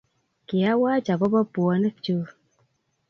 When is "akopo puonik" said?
1.13-1.95